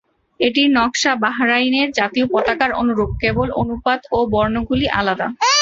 [0.39, 5.27] এটির নকশা বাহরাইনের জাতীয় পতাকার অনুরূপ, কেবল অনুপাত ও বর্ণগুলি আলাদা।